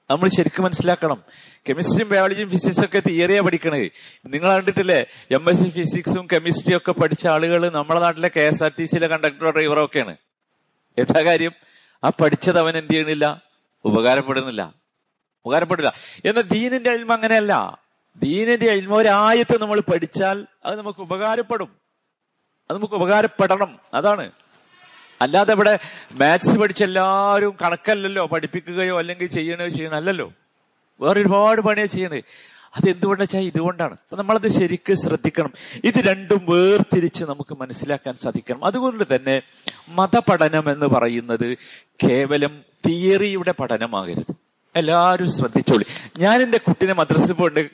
നമ്മൾ 0.10 0.28
ശരിക്കും 0.28 0.66
മനസ്സിലാക്കണം. 0.66 1.24
കെമിസ്ട്രിയും 1.70 2.10
ബയോളജിയും 2.10 2.50
ഫിസിക്സും 2.50 2.86
ഒക്കെ 2.86 3.00
തിയറിയാ 3.00 3.42
പഠിക്കണത് 3.42 3.92
നിങ്ങൾ 4.28 4.52
കണ്ടിട്ടില്ലേ? 4.52 5.06
എം 5.32 5.50
എസ് 5.50 5.64
സി 5.64 5.70
ഫിസിക്സും 5.70 6.28
കെമിസ്ട്രിയും 6.34 6.78
ഒക്കെ 6.78 6.92
പഠിച്ച 6.92 7.28
ആളുകൾ 7.28 7.70
നമ്മുടെ 7.70 8.00
നാട്ടിലെ 8.00 8.32
കെ 8.36 8.40
എസ് 8.40 8.64
ആർ 8.64 8.72
ടി 8.80 8.86
സിയിലെ 8.86 9.08
കണ്ടക്ടറോ 9.08 9.50
ഡ്രൈവറോ 9.50 9.86
ഒക്കെയാണ്. 9.86 10.16
എന്താ 10.98 11.24
കാര്യം? 11.24 11.52
ആ 12.04 12.10
പഠിച്ചത് 12.10 12.60
അവൻ 12.60 12.78
എന്ത് 12.78 12.92
ചെയ്യണില്ല? 12.92 13.42
ഉപകാരപ്പെടുന്നില്ല. 13.86 14.74
ഉപകാരപ്പെടില്ല. 15.46 15.94
എന്നാൽ 16.26 16.44
ദീനിന്റെ 16.44 16.90
അഴിമ 16.90 17.14
അങ്ങനെയല്ല 17.14 17.81
ദീനിന്റെ 18.16 18.72
അഴിമോരായത്ത് 18.72 19.62
നമ്മൾ 19.62 19.80
പഠിച്ചാൽ 19.80 20.48
അത് 20.66 20.78
നമുക്ക് 20.78 21.00
ഉപകാരപ്പെടും. 21.00 21.76
അത് 22.70 22.78
നമുക്ക് 22.78 22.94
ഉപകാരപ്പെടണം. 22.94 23.80
അതാണ്. 23.94 24.32
അല്ലാതെ 25.22 25.54
ഇവിടെ 25.54 25.80
മാത്സ് 26.12 26.58
പഠിച്ച 26.58 26.84
എല്ലാവരും 26.84 27.58
കണക്കല്ലല്ലോ. 27.62 28.26
പഠിപ്പിക്കുകയോ 28.26 29.00
അല്ലെങ്കിൽ 29.00 29.28
ചെയ്യണോ 29.28 29.68
ചെയ്യണോ 29.68 29.98
അല്ലല്ലോ 29.98 30.34
ഒരുപാട് 31.00 31.62
പണിയാ 31.62 31.86
ചെയ്യണത് 31.86 32.24
അത് 32.76 32.90
എന്തുകൊണ്ടാ 32.90 33.22
വെച്ചാൽ 33.22 33.40
ഇതുകൊണ്ടാണ്. 33.40 33.94
അപ്പൊ 33.94 34.16
നമ്മളത് 34.16 34.48
ശരിക്ക് 34.48 34.94
ശ്രദ്ധിക്കണം. 34.94 35.54
ഇത് 35.84 36.00
രണ്ടും 36.00 36.46
വേർതിരിച്ച് 36.50 37.24
നമുക്ക് 37.24 37.58
മനസ്സിലാക്കാൻ 37.62 38.14
സാധിക്കണം. 38.16 38.66
അതുകൊണ്ട് 38.66 39.16
തന്നെ 39.16 39.42
മതപഠനം 39.90 40.72
എന്ന് 40.72 40.86
പറയുന്നത് 40.86 41.58
കേവലം 42.04 42.64
തിയറിയുടെ 42.88 43.52
പഠനമാകരുത്. 43.52 44.41
എല്ലാവരും 44.76 45.32
ശ്രദ്ധിച്ചോളി. 45.32 45.86
ഞാൻ 46.18 46.42
എന്റെ 46.42 46.58
കുട്ടീനെ 46.58 46.94
മദ്രസ 46.94 47.32
പോണ്ട് 47.32 47.70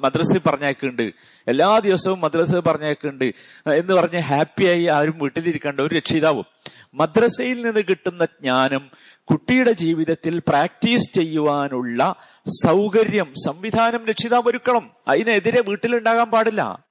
മദ്രസ 0.00 0.38
പറഞ്ഞേക്കുന്നുണ്ട് 0.46 1.12
എല്ലാ 1.46 1.78
ദിവസവും 1.78 2.20
മദ്രസ 2.20 2.54
പറഞ്ഞേക്കുന്നുണ്ട് 2.54 3.34
എന്ന് 3.70 3.94
പറഞ്ഞ് 3.94 4.18
ഹാപ്പിയായി 4.18 4.84
ആരും 4.84 5.18
വീട്ടിലിരിക്കേണ്ട 5.18 5.80
ഒരു 5.80 5.94
രക്ഷിതാവും. 5.94 6.46
മദ്രസയിൽ 6.94 7.62
നിന്ന് 7.62 7.80
കിട്ടുന്ന 7.80 8.24
ജ്ഞാനം 8.24 8.90
കുട്ടിയുടെ 9.24 9.72
ജീവിതത്തിൽ 9.72 10.38
പ്രാക്ടീസ് 10.38 11.14
ചെയ്യുവാനുള്ള 11.14 12.14
സൗകര്യം 12.64 13.34
സംവിധാനം 13.46 14.06
രക്ഷിതാവ് 14.06 14.48
ഒരുക്കണം. 14.48 14.90
അതിനെതിരെ 15.08 15.60
വീട്ടിലുണ്ടാകാൻ 15.60 16.30
പാടില്ല. 16.30 16.84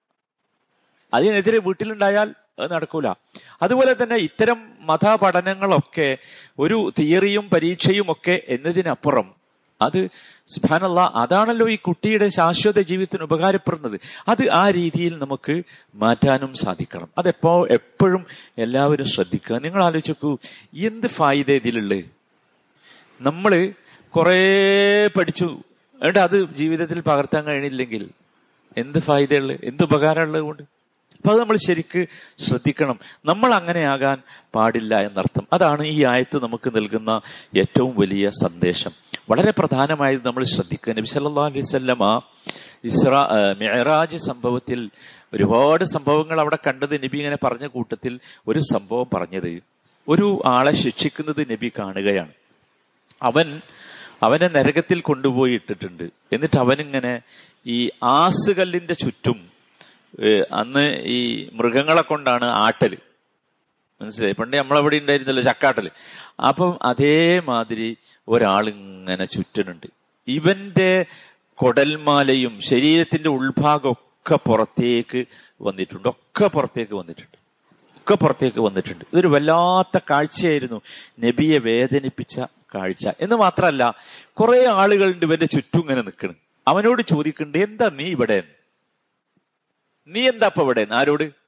അതിനെതിരെ 1.14 1.58
വീട്ടിലുണ്ടായാൽ 1.58 2.34
അത് 2.60 2.72
നടക്കൂല. 2.72 3.08
അതുപോലെ 3.62 3.96
തന്നെ 4.04 4.16
ഇത്തരം 4.16 4.72
മതപഠനങ്ങളൊക്കെ 4.82 6.18
ഒരു 6.60 6.94
തിയറിയും 7.00 7.50
പരീക്ഷയും 7.50 8.12
ഒക്കെ 8.12 8.42
എന്നതിനപ്പുറം 8.48 9.41
അത് 9.82 10.10
സുബാനല്ല 10.48 11.00
അതാണല്ലോ 11.00 11.70
ഈ 11.70 11.76
കുട്ടിയുടെ 11.76 12.28
ശാശ്വത 12.28 12.80
ജീവിതത്തിന് 12.80 13.24
ഉപകാരപ്പെടുന്നത്. 13.24 14.00
അത് 14.28 14.50
ആ 14.52 14.70
രീതിയിൽ 14.70 15.20
നമുക്ക് 15.20 15.64
മാറ്റാനും 15.96 16.54
സാധിക്കണം. 16.54 17.08
അതെപ്പോ 17.18 17.68
എപ്പോഴും 17.68 18.26
എല്ലാവരും 18.58 19.06
ശ്രദ്ധിക്കുക. 19.06 19.58
നിങ്ങൾ 19.58 19.84
ആലോചിക്കൂ 19.84 20.38
എന്ത് 20.74 21.08
ഫായിദ 21.08 21.52
ഇതിലുള്ളത് 21.52 22.06
നമ്മൾ 23.22 23.74
കുറേ 24.16 24.42
പഠിച്ചു. 25.08 25.46
എന്നിട്ട് 25.46 26.20
അത് 26.20 26.56
ജീവിതത്തിൽ 26.56 27.00
പകർത്താൻ 27.00 27.44
കഴിഞ്ഞില്ലെങ്കിൽ 27.44 28.10
എന്ത് 28.78 29.00
ഫായിദയുള്ളത് 29.00 29.60
എന്ത് 29.64 29.84
ഉപകാരമുള്ളത് 29.84 30.42
കൊണ്ട്? 30.42 30.64
അപ്പൊ 31.16 31.34
അത് 31.34 31.40
നമ്മൾ 31.40 31.58
ശരിക്ക് 31.68 32.06
ശ്രദ്ധിക്കണം. 32.40 33.00
നമ്മൾ 33.26 33.54
അങ്ങനെയാകാൻ 33.54 34.18
പാടില്ല 34.56 35.00
എന്നർത്ഥം. 35.00 35.48
അതാണ് 35.54 35.86
ഈ 35.86 36.04
ആയത്ത് 36.06 36.44
നമുക്ക് 36.44 36.76
നൽകുന്ന 36.76 37.22
ഏറ്റവും 37.58 37.96
വലിയ 37.98 38.30
സന്ദേശം. 38.30 38.92
വളരെ 39.32 39.52
പ്രധാനമായത് 39.52 40.26
നമ്മൾ 40.26 40.44
ശ്രദ്ധിക്കുക. 40.54 40.94
നബി 40.98 41.10
സല്ലാ 41.14 41.46
അലൈഹി 41.46 41.66
സ്വല്ലമ 41.72 42.06
ഇസ്ര 42.90 43.14
മെഹറാജ് 43.60 44.18
സംഭവത്തിൽ 44.28 44.80
ഒരുപാട് 45.34 45.84
സംഭവങ്ങൾ 45.96 46.38
അവിടെ 46.40 46.58
കണ്ടത് 46.68 46.96
നബി 47.04 47.18
ഇങ്ങനെ 47.18 47.38
പറഞ്ഞ 47.44 47.66
കൂട്ടത്തിൽ 47.68 48.14
ഒരു 48.48 48.62
സംഭവം 48.72 49.08
പറഞ്ഞത്. 49.14 49.52
ഒരു 50.08 50.28
ആളെ 50.46 50.74
ശിക്ഷിക്കുന്നത് 50.84 51.42
നബി 51.52 51.70
കാണുകയാണ്. 51.80 52.34
അവൻ 53.24 53.48
അവനെ 54.24 54.48
നരകത്തിൽ 54.56 55.00
കൊണ്ടുപോയി 55.10 55.54
ഇട്ടിട്ടുണ്ട്. 55.60 56.04
എന്നിട്ട് 56.34 56.58
അവനിങ്ങനെ 56.64 57.14
ഈ 57.76 57.90
ആസുകല്ലിന്റെ 58.04 58.96
ചുറ്റും 59.04 59.40
അന്ന് 60.54 60.86
ഈ 61.18 61.20
മൃഗങ്ങളെ 61.54 62.02
കൊണ്ടാണ് 62.02 62.48
ആട്ടൽ. 62.66 62.94
മനസ്സിലായി? 64.02 64.34
പണ്ട് 64.34 64.58
നമ്മളവിടെ 64.58 64.98
ഉണ്ടായിരുന്നല്ലോ 64.98 65.44
ചക്കാട്ടൽ. 65.44 65.92
അപ്പം 66.48 66.80
അതേമാതിരി 66.82 67.98
ഒരാളിങ്ങനെ 68.28 69.26
ചുറ്റനുണ്ട്. 69.26 69.88
ഇവന്റെ 70.28 71.06
കൊടൽമാലയും 71.54 72.62
ശരീരത്തിന്റെ 72.62 73.30
ഉൾഭാഗം 73.30 73.92
ഒക്കെ 73.92 74.36
പുറത്തേക്ക് 74.36 75.26
വന്നിട്ടുണ്ട്. 75.62 76.08
ഒക്കെ 76.08 76.48
പുറത്തേക്ക് 76.48 76.94
വന്നിട്ടുണ്ട്. 76.94 77.38
ഒക്കെ 77.98 78.16
പുറത്തേക്ക് 78.16 78.60
വന്നിട്ടുണ്ട്. 78.60 79.06
ഇതൊരു 79.14 79.28
വല്ലാത്ത 79.28 80.04
കാഴ്ചയായിരുന്നു. 80.10 80.82
നബിയെ 81.20 81.60
വേദനിപ്പിച്ച 81.60 82.40
കാഴ്ച. 82.76 83.08
എന്ന് 83.08 83.36
മാത്രമല്ല 83.36 83.96
കുറെ 84.34 84.66
ആളുകളുണ്ട് 84.66 85.26
ഇവന്റെ 85.26 85.46
ചുറ്റും 85.46 85.80
ഇങ്ങനെ 85.80 86.02
നിൽക്കണം. 86.02 86.36
അവനോട് 86.68 87.02
ചോദിക്കുന്നുണ്ട് 87.02 87.58
എന്താ 87.58 87.90
നീ 87.94 88.06
ഇവിടെ? 88.06 88.44
നീ 90.08 90.30
എന്താ 90.30 90.46
ഇപ്പൊ 90.46 90.62
ഇവിടെ? 90.62 90.88
ആരോട്? 90.94 91.41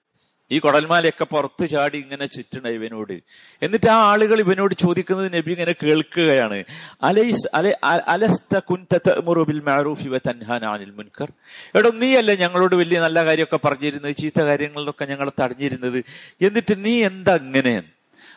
ഈ 0.51 0.59
കൊടൽമാലയൊക്കെ 0.59 1.23
പുറത്ത് 1.23 1.67
ചാടി 1.67 1.97
ഇങ്ങനെ 1.97 2.25
ചുറ്റണ 2.25 2.67
ഇവനോട്. 2.67 3.13
എന്നിട്ട് 3.61 3.89
ആ 3.89 3.95
ആളുകൾ 3.95 4.39
ഇവനോട് 4.39 4.73
ചോദിക്കുന്നത് 4.73 5.33
നബി 5.33 5.51
ഇങ്ങനെ 5.51 5.71
കേൾക്കുകയാണ്. 5.83 6.63
അലൈസ് 7.03 7.47
അലെ 7.53 7.77
അലസ്ത 7.85 8.59
കുൻതമുറുബിൽ 8.59 9.61
മാറൂഫി 9.61 10.07
വ 10.07 10.17
തൻഹാനിൽ 10.17 10.91
മുൻകർ. 10.91 11.31
എടോ 11.75 11.89
നീയല്ലേ 11.89 12.35
ഞങ്ങളോട് 12.35 12.75
വലിയ 12.75 12.99
നല്ല 12.99 13.25
കാര്യമൊക്കെ 13.25 13.67
പറഞ്ഞിരുന്നത് 13.67 14.15
ചീത്ത 14.15 14.41
കാര്യങ്ങളിലൊക്കെ 14.41 15.05
ഞങ്ങൾ 15.05 15.31
തടഞ്ഞിരുന്നത്? 15.41 16.03
എന്നിട്ട് 16.41 16.85
നീ 16.85 17.03
എന്താ 17.03 17.35
ഇങ്ങനെ 17.35 17.83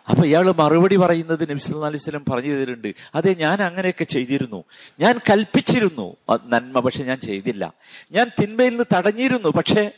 അപ്പൊ 0.08 0.25
ഇയാൾ 0.25 0.52
മറുപടി 0.52 0.96
പറയുന്നത് 0.96 1.50
നബിസ് 1.50 1.75
അലൈഹി 1.75 1.96
സ്വലം 1.96 2.25
പറഞ്ഞു 2.30 2.54
തരുന്നുണ്ട് 2.54 2.94
അതെ 3.14 3.34
ഞാൻ 3.34 3.62
അങ്ങനെയൊക്കെ 3.62 4.04
ചെയ്തിരുന്നു. 4.04 4.64
ഞാൻ 5.00 5.18
കൽപ്പിച്ചിരുന്നു. 5.30 6.16
നന്മ 6.44 6.80
പക്ഷെ 6.80 7.04
ഞാൻ 7.04 7.18
ചെയ്തില്ല. 7.18 7.75
ഞാൻ 8.12 8.30
തിന്മയിൽ 8.42 8.70
നിന്ന് 8.70 8.84
തടഞ്ഞിരുന്നു. 8.94 9.48
പക്ഷേ 9.48 9.90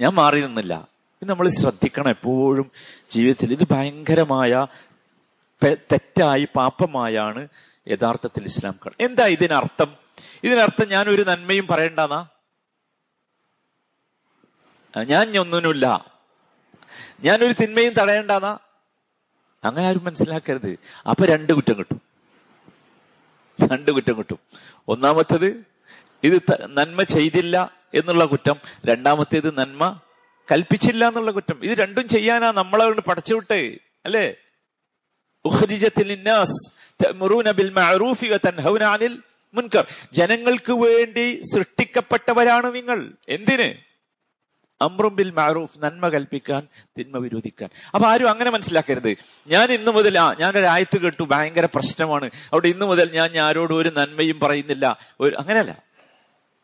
ഞാൻ 0.00 0.12
മാറി 0.12 0.40
നിന്നില്ല. 0.40 0.88
ഇത് 1.22 1.28
നമ്മൾ 1.28 1.48
ശ്രദ്ധിക്കണം 1.48 2.08
എപ്പോഴും 2.08 2.70
ജീവിതത്തിൽ. 3.10 3.52
ഇത് 3.52 3.68
ഭയങ്കരമായ 3.70 4.66
തെറ്റായി 5.64 6.48
പാപമായാണ് 6.56 7.48
യഥാർത്ഥത്തിൽ 7.88 8.44
ഇസ്ലാം 8.44 8.72
കാണുന്നത് 8.72 9.10
എന്താ 9.10 9.26
ഇതിനർത്ഥം? 9.26 9.96
ഇതിനർത്ഥം 10.44 10.88
ഞാൻ 10.88 11.08
ഒരു 11.08 11.22
നന്മയും 11.22 11.66
പറയണ്ടെന്നാ? 11.66 12.26
ഞാൻ 14.96 15.38
ഒന്നിനുമില്ല. 15.38 16.10
ഞാനൊരു 17.20 17.52
തിന്മയും 17.52 17.92
തടയണ്ടെന്നാ? 17.92 18.58
അങ്ങനെ 19.64 19.88
ആരും 19.88 20.04
മനസ്സിലാക്കരുത്. 20.04 20.78
അപ്പൊ 21.10 21.26
രണ്ട് 21.26 21.52
കുറ്റം 21.52 21.78
കിട്ടും. 21.78 22.02
രണ്ട് 23.72 23.90
കുറ്റം 23.90 24.18
കിട്ടും. 24.18 24.38
ഒന്നാമത്തത് 24.88 25.64
ഇത് 26.24 26.40
നന്മ 26.66 27.02
ചെയ്തില്ല. 27.02 27.77
എന്നുള്ള 27.94 28.24
കുറ്റം 28.24 28.56
രണ്ടാമത്തേത് 28.86 29.58
നന്മ 29.58 30.00
കൽപ്പിച്ചില്ല 30.52 31.08
എന്നുള്ള 31.08 31.30
കുറ്റം. 31.30 31.64
ഇത് 31.64 31.78
രണ്ടും 31.78 32.08
ചെയ്യാനാ 32.08 32.52
നമ്മളെ 32.52 32.84
കൊണ്ട് 32.84 33.02
പടച്ചുവിട്ടേ 33.02 33.78
അല്ലേ? 34.04 34.34
മുൻകർ. 39.54 39.86
ജനങ്ങൾക്ക് 40.12 40.72
വേണ്ടി 40.72 41.42
സൃഷ്ടിക്കപ്പെട്ടവരാണ് 41.54 42.74
നിങ്ങൾ. 42.74 43.12
എന്തിന്? 43.28 43.88
അമ്രും 44.82 45.16
ബിൽ 45.16 45.30
മാറൂഫ് 45.30 45.78
നന്മ 45.78 46.08
കൽപ്പിക്കാൻ 46.08 46.68
തിന്മ 46.98 47.18
വിരോധിക്കാൻ. 47.18 47.68
അപ്പൊ 47.94 48.08
ആരും 48.08 48.30
അങ്ങനെ 48.30 48.50
മനസ്സിലാക്കരുത്. 48.50 49.16
ഞാൻ 49.46 49.72
ഇന്നു 49.72 49.90
മുതൽ 49.90 50.18
ആ 50.18 50.34
ഞാനൊരു 50.40 50.66
ആയത്ത് 50.66 50.98
കേട്ടു 50.98 51.24
ഭയങ്കര 51.24 51.64
പ്രശ്നമാണ്. 51.64 52.30
അവിടെ 52.52 52.68
ഇന്നു 52.68 52.86
മുതൽ 52.86 53.10
ഞാൻ 53.10 53.38
ആരോടും 53.38 53.76
ഒരു 53.76 53.88
നന്മയും 53.88 54.40
പറയുന്നില്ല. 54.40 54.98
ഒരു 55.20 55.36
അങ്ങനെയല്ല. 55.36 55.82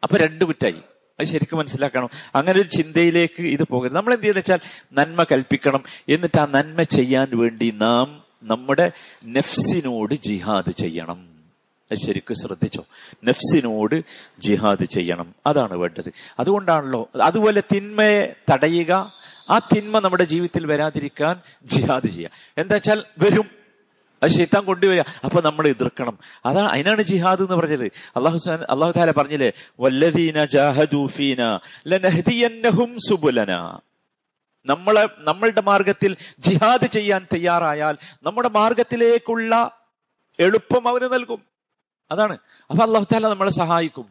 അപ്പൊ 0.03 0.17
രണ്ട് 0.17 0.45
കുറ്റായി. 0.45 0.83
അത് 1.21 1.27
ശരിക്കും 1.27 1.59
മനസ്സിലാക്കണം. 1.59 2.09
അങ്ങനെ 2.35 2.61
ഒരു 2.61 2.69
ചിന്തയിലേക്ക് 2.69 3.43
ഇത് 3.43 3.63
പോകരുത്. 3.63 3.97
നമ്മൾ 3.97 4.11
എന്ത് 4.11 4.23
ചെയ്യുന്ന 4.23 4.39
വെച്ചാൽ 4.39 4.59
നന്മ 4.93 5.23
കൽപ്പിക്കണം. 5.23 5.85
എന്നിട്ട് 6.09 6.39
ആ 6.39 6.47
നന്മ 6.51 6.83
ചെയ്യാൻ 6.83 7.39
വേണ്ടി 7.39 7.71
നാം 7.71 8.23
നമ്മുടെ 8.43 8.93
നെഫ്സിനോട് 9.25 10.15
ജിഹാദ് 10.15 10.71
ചെയ്യണം. 10.71 11.29
അത് 11.93 11.99
ശരിക്കും 11.99 12.37
ശ്രദ്ധിച്ചോ? 12.37 12.87
നെഫ്സിനോട് 13.25 14.03
ജിഹാദ് 14.39 14.85
ചെയ്യണം. 14.85 15.35
അതാണ് 15.47 15.77
വേണ്ടത്. 15.77 16.13
അതുകൊണ്ടാണല്ലോ 16.39 17.11
അതുപോലെ 17.23 17.63
തിന്മയെ 17.75 18.35
തടയുക 18.53 19.13
ആ 19.51 19.59
തിന്മ 19.59 19.99
നമ്മുടെ 19.99 20.25
ജീവിതത്തിൽ 20.25 20.67
വരാതിരിക്കാൻ 20.67 21.41
ജിഹാദ് 21.65 22.07
ചെയ്യുക. 22.07 22.31
എന്താ 22.59 22.75
വെച്ചാൽ 22.75 23.03
വരും 23.19 23.64
അത് 24.25 24.33
ശൈത്താൻ 24.33 24.65
കൊണ്ടുവരിക. 24.65 25.03
അപ്പൊ 25.25 25.41
നമ്മൾ 25.41 25.67
എതിർക്കണം. 25.69 26.19
അതാണ് 26.47 26.69
അതിനാണ് 26.69 27.03
ജിഹാദ് 27.03 27.43
എന്ന് 27.43 27.57
പറഞ്ഞത്. 27.57 27.85
അള്ളാഹു 28.17 28.51
അള്ളാഹു 28.51 28.93
താല 28.97 29.11
പറഞ്ഞില്ലേ 29.11 29.53
വല്ലദീന 29.81 30.45
ജാഹദൂഫീന 30.45 31.59
സുബുലന. 33.09 33.79
നമ്മളെ 34.67 35.09
നമ്മളുടെ 35.19 35.61
മാർഗത്തിൽ 35.61 36.17
ജിഹാദ് 36.39 36.87
ചെയ്യാൻ 36.87 37.27
തയ്യാറായാൽ 37.35 37.97
നമ്മുടെ 38.23 38.49
മാർഗത്തിലേക്കുള്ള 38.49 39.71
എളുപ്പം 40.39 40.89
അവന് 40.89 41.05
നൽകും. 41.05 41.43
അതാണ്. 42.11 42.39
അപ്പൊ 42.71 42.85
അള്ളാഹു 42.85 43.07
താല 43.13 43.29
നമ്മളെ 43.29 43.51
സഹായിക്കും. 43.51 44.07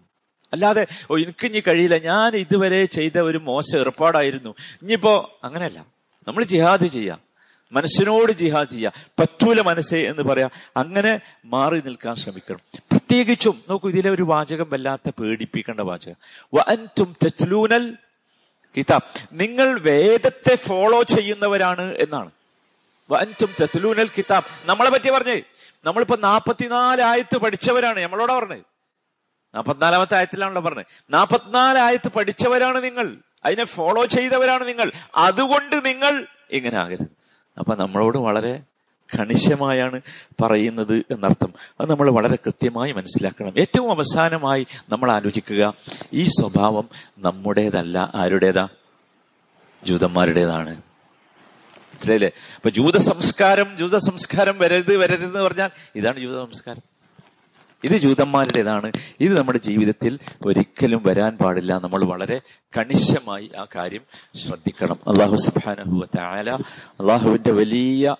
അല്ലാതെ 0.53 0.87
ഓ 1.11 1.17
എനിക്ക് 1.17 1.45
ഇനി 1.45 1.59
കഴിയില്ല. 1.59 1.97
ഞാൻ 1.97 2.35
ഇതുവരെ 2.35 2.85
ചെയ്ത 2.85 3.19
ഒരു 3.19 3.37
മോശം 3.37 3.79
ഏർപ്പാടായിരുന്നു. 3.79 4.55
ഇനിയിപ്പോ 4.81 5.39
അങ്ങനെയല്ല. 5.43 5.85
നമ്മൾ 6.27 6.43
ജിഹാദ് 6.43 6.87
ചെയ്യാം. 6.87 7.32
മനസ്സിനോട് 7.73 8.31
ജിഹാദ് 8.31 8.69
ചെയ്യുക 8.69 8.93
പറ്റൂല 9.19 9.61
മനസ്സേ 9.61 10.07
എന്ന് 10.07 10.21
പറയാ. 10.21 10.49
അങ്ങനെ 10.77 11.19
മാറി 11.45 11.81
നിൽക്കാൻ 11.85 12.15
ശ്രമിക്കണം. 12.15 12.59
പ്രത്യേകിച്ചും 12.75 13.63
നോക്കൂ 13.69 13.89
ഇതിലെ 13.89 14.09
ഒരു 14.09 14.23
വാചകം 14.23 14.69
വല്ലാത്ത 14.69 15.09
പേടിപ്പിക്കേണ്ട 15.09 15.79
വാചകം. 15.79 16.15
തത്ലൂനൽ 17.25 17.93
കിതാബ്. 18.77 19.27
നിങ്ങൾ 19.31 19.79
വേദത്തെ 19.79 20.55
ഫോളോ 20.55 21.01
ചെയ്യുന്നവരാണ് 21.01 21.95
എന്നാണ്. 21.95 22.31
വഅൻതും 23.11 23.49
തത്ലൂനൽ 23.61 24.09
കിതാബ്. 24.17 24.43
നമ്മളെ 24.65 24.89
പറ്റി 24.89 25.09
പറഞ്ഞേ. 25.09 25.41
നമ്മളിപ്പോ 25.85 26.17
നാപ്പത്തിനാല് 26.17 27.01
ആയത്ത് 27.01 27.37
പഠിച്ചവരാണ്. 27.37 27.99
നമ്മളോടാ 27.99 28.39
പറഞ്ഞത് 28.39 28.59
നാപ്പത്തിനാലാമത്തെ 29.55 30.17
ആയത്തിലാണല്ലോ 30.17 30.61
പറഞ്ഞത് 30.61 30.85
നാപ്പത്തിനാല് 31.09 31.79
ആയത്ത് 31.79 32.07
പഠിച്ചവരാണ് 32.07 32.83
നിങ്ങൾ. 32.83 33.17
അതിനെ 33.45 33.63
ഫോളോ 33.63 34.05
ചെയ്തവരാണ് 34.05 34.67
നിങ്ങൾ. 34.67 34.91
അതുകൊണ്ട് 35.15 35.85
നിങ്ങൾ 35.85 36.25
ഇങ്ങനെ 36.51 36.77
ആകരുത്. 36.77 37.22
അപ്പൊ 37.59 37.75
നമ്മളോട് 37.75 38.17
വളരെ 38.17 38.61
കണിശമായാണ് 39.19 40.01
പറയുന്നത് 40.41 41.03
എന്നർത്ഥം. 41.11 41.53
അത് 41.81 41.89
നമ്മൾ 41.89 42.09
വളരെ 42.09 42.35
കൃത്യമായി 42.35 42.91
മനസ്സിലാക്കണം. 42.91 43.59
ഏറ്റവും 43.59 43.91
അവസാനമായി 43.91 44.67
നമ്മൾ 44.89 45.11
ആലോചിക്കുക 45.11 45.73
ഈ 46.13 46.27
സ്വഭാവം 46.27 46.89
നമ്മുടേതല്ല 47.19 48.11
ആരുടേതാ? 48.15 48.67
ജൂതന്മാരുടേതാണ്. 49.83 50.77
മനസ്സിലായില്ലേ? 51.93 52.31
അപ്പൊ 52.55 52.69
ജൂത 52.69 52.97
സംസ്കാരം 52.97 53.77
ജൂത 53.77 53.97
സംസ്കാരം 53.97 54.57
വരരുത് 54.57 54.97
വരരുത് 54.97 55.25
എന്ന് 55.25 55.39
പറഞ്ഞാൽ 55.39 55.69
ഇതാണ് 55.95 56.19
ജൂത 56.19 56.45
സംസ്കാരം. 56.45 56.92
ഇത് 57.83 57.97
ജൂതന്മാരുടേതാണ്. 57.97 58.91
ഇത് 59.19 59.37
നമ്മുടെ 59.37 59.57
ജീവിതത്തിൽ 59.57 60.19
ഒരിക്കലും 60.45 61.03
വരാൻ 61.05 61.37
പാടില്ല. 61.37 61.77
നമ്മൾ 61.77 62.03
വളരെ 62.03 62.41
കണിശമായി 62.77 63.49
ആ 63.57 63.65
കാര്യം 63.75 64.01
ശ്രദ്ധിക്കണം. 64.35 64.99
അള്ളാഹു 65.07 65.35
സുബാനഹു 65.35 66.07
താല 66.17 66.49
അള്ളാഹുവിന്റെ 67.01 67.51
വലിയ 67.51 68.15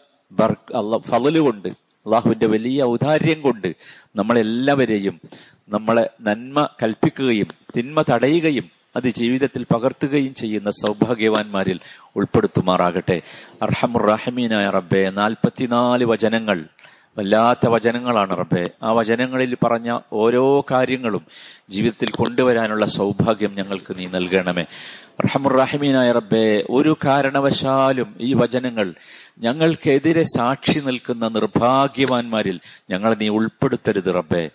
ഫലല് 0.97 1.39
കൊണ്ട് 1.39 1.67
അള്ളാഹുവിന്റെ 1.67 2.47
വലിയ 2.47 2.83
ഔദാര്യം 2.83 3.41
കൊണ്ട് 3.41 3.75
നമ്മളെല്ലാവരെയും 4.15 5.21
നമ്മളെ 5.69 6.09
നന്മ 6.21 6.69
കൽപ്പിക്കുകയും 6.83 7.47
തിന്മ 7.77 8.03
തടയുകയും 8.09 8.69
അത് 8.95 9.09
ജീവിതത്തിൽ 9.09 9.65
പകർത്തുകയും 9.73 10.33
ചെയ്യുന്ന 10.33 10.69
സൗഭാഗ്യവാന്മാരിൽ 10.69 11.79
ഉൾപ്പെടുത്തുമാറാകട്ടെ. 12.15 13.21
അർഹമുറാഹിമീനായ 13.61 14.69
റബ്ബെ 14.69 15.09
നാൽപ്പത്തിനാല് 15.09 16.05
വചനങ്ങൾ 16.05 16.65
വല്ലാത്ത 17.17 17.67
വചനങ്ങളാണ് 17.67 18.37
റബ്ബെ. 18.37 18.69
ആ 18.83 18.91
വചനങ്ങളിൽ 18.91 19.57
പറഞ്ഞ 19.63 19.99
ഓരോ 20.13 20.65
കാര്യങ്ങളും 20.71 21.25
ജീവിതത്തിൽ 21.69 22.09
കൊണ്ടുവരാനുള്ള 22.09 22.85
സൗഭാഗ്യം 22.85 23.55
ഞങ്ങൾക്ക് 23.55 23.97
നീ 23.97 24.05
നൽകണമേ. 24.07 24.65
റഹമുറാഹിമീനായ 25.25 26.11
റബ്ബെ 26.11 26.63
ഒരു 26.69 26.97
കാരണവശാലും 27.05 28.15
ഈ 28.21 28.33
വചനങ്ങൾ 28.33 28.93
ഞങ്ങൾക്കെതിരെ 29.39 30.23
സാക്ഷി 30.23 30.79
നിൽക്കുന്ന 30.79 31.27
നിർഭാഗ്യവാന്മാരിൽ 31.27 32.59
ഞങ്ങളെ 32.89 33.15
നീ 33.15 33.29
ഉൾപ്പെടുത്തരുത് 33.29 34.15
റബ്ബെ. 34.15 34.49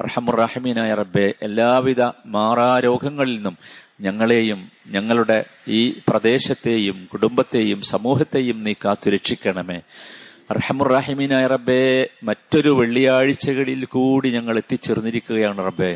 റഹമുറാഹിമീനായ 0.00 0.94
റബ്ബെ 0.94 1.34
എല്ലാവിധ 1.42 2.02
മാറാരോഗങ്ങളിൽ 2.26 3.34
നിന്നും 3.34 3.58
ഞങ്ങളെയും 4.00 4.70
ഞങ്ങളുടെ 4.86 5.44
ഈ 5.68 5.90
പ്രദേശത്തെയും 6.08 7.08
കുടുംബത്തെയും 7.12 7.82
സമൂഹത്തെയും 7.82 8.64
നീ 8.64 8.72
കാത്തു 8.72 9.10
രക്ഷിക്കണമേ 9.10 9.80
അർഹമുറാഹിമീനായ 10.52 11.46
റബ്ബെ 11.46 11.82
മറ്റൊരു 12.22 12.70
വെള്ളിയാഴ്ചകളിൽ 12.70 13.84
കൂടി 13.84 14.28
ഞങ്ങൾ 14.30 14.56
എത്തിച്ചേർന്നിരിക്കുകയാണ് 14.56 15.58
റബ്ബെ. 15.68 15.92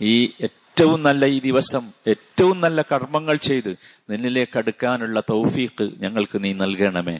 ഈ 0.00 0.14
ഏറ്റവും 0.46 1.02
നല്ല 1.02 1.26
ഈ 1.26 1.38
ദിവസം 1.40 1.84
ഏറ്റവും 2.08 2.56
നല്ല 2.60 2.82
കർമ്മങ്ങൾ 2.82 3.36
ചെയ്ത് 3.36 3.70
നിന്നിലേക്ക് 4.10 4.56
അടുക്കാനുള്ള 4.58 5.20
തൗഫീഖ് 5.30 5.86
ഞങ്ങൾക്ക് 5.98 6.44
നീ 6.44 6.52
നൽകണമേ. 6.52 7.16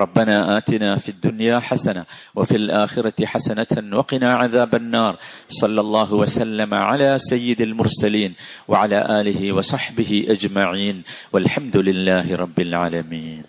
റബ്ബന 0.00 0.30
ആതിന 0.54 0.94
ഫി 1.04 1.12
ദുനിയ 1.24 1.60
ഹസന 1.68 2.04
വഫിൽ 2.38 2.66
ആഖിറതി 2.82 3.24
ഹസനതൻ 3.24 3.90
വഖിന 3.98 4.24
അദാബന്നാർ. 4.44 5.14
സല്ലല്ലാഹു 5.60 6.16
വസല്ലമ 6.22 6.74
അലാ 6.92 7.16
സയ്യിദിൽ 7.30 7.72
മുർസലീൻ 7.72 8.34
വഅലാ 8.70 9.00
ആലിഹി 9.18 9.54
വസഹ്ബിഹി 9.58 10.20
അജ്മഈൻ. 10.34 10.98
വൽഹംദുലില്ലാഹി 11.34 12.40
റബ്ബിൽ 12.44 12.76
ആലമീൻ. 12.76 13.42